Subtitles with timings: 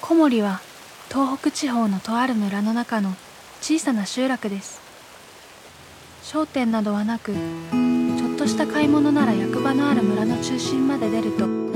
[0.00, 0.60] 小森は
[1.08, 3.14] 東北地方のとある村の中の
[3.60, 4.80] 小さな集落です。
[6.22, 11.66] 商店などはなくちょっとした買い物なら役場のある村の中心まで出ると。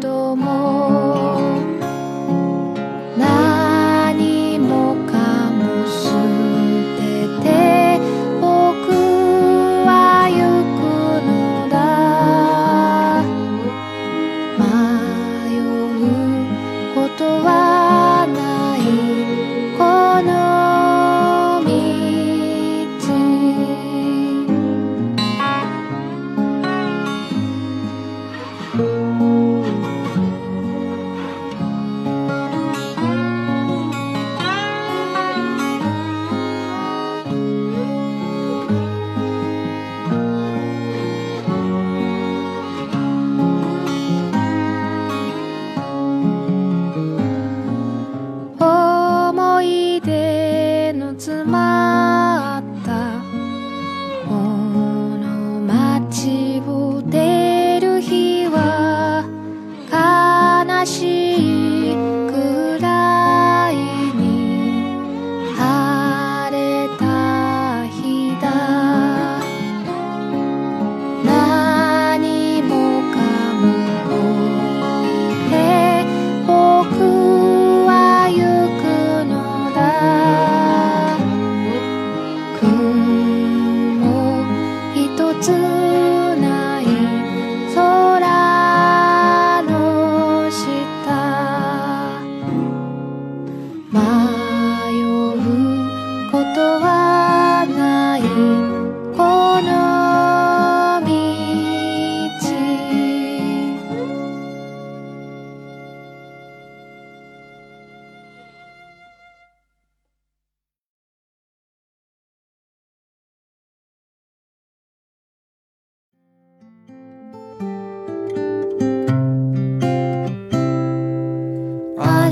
[0.00, 0.99] と思う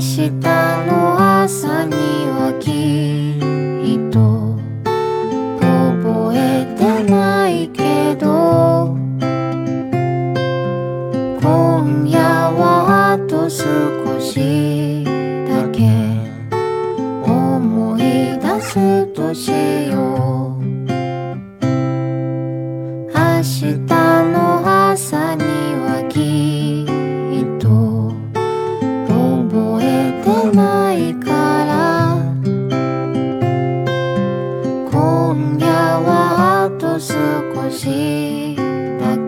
[0.09, 0.68] した。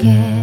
[0.03, 0.40] だ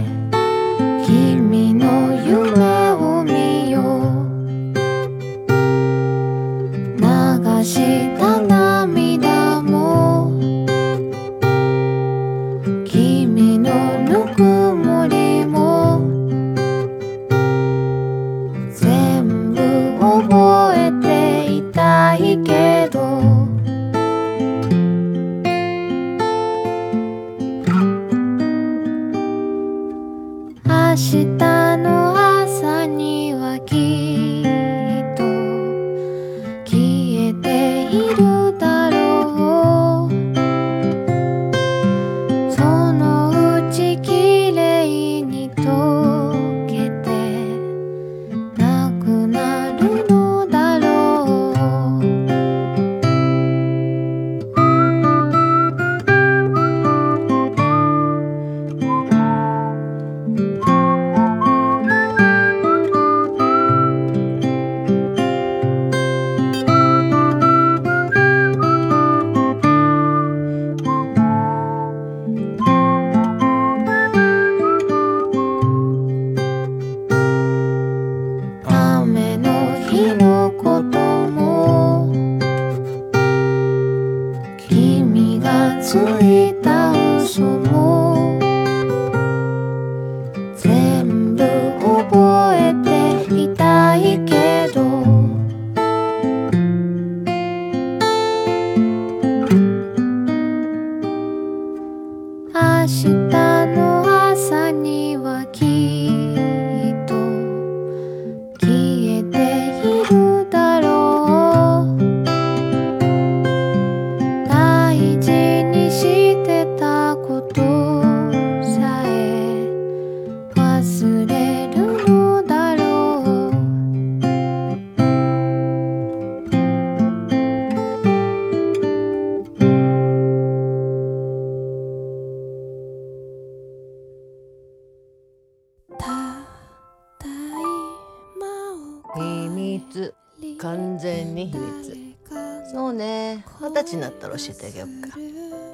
[142.71, 143.45] そうね。
[143.61, 145.17] 二十歳になったら教えてあげようか。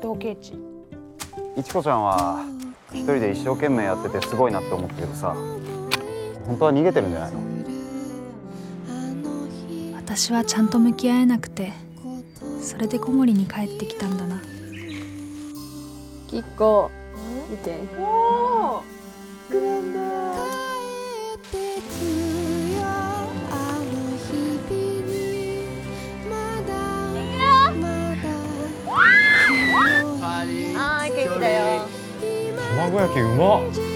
[0.03, 0.55] 同系値。
[1.57, 2.45] いちこちゃんは
[2.93, 5.35] 一人で一生懸命やっててすごいなって思ったけどさ
[6.47, 7.41] 本当は逃げてるんじゃないの？
[9.97, 11.73] 私はちゃんと向き合えなくて
[12.61, 14.41] それで小森に帰ってきたんだな。
[16.29, 16.91] きっこ
[17.51, 17.79] 見て。
[17.99, 18.83] おお
[32.77, 33.94] はいケーキだよ卵焼きうまっ